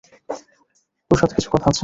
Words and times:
তোর 1.11 1.17
সাথে 1.21 1.33
কিছু 1.35 1.49
কথা 1.53 1.67
আছে। 1.67 1.79